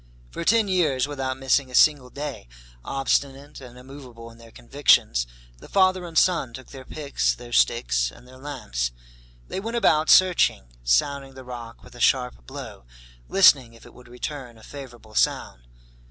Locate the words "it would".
13.85-14.07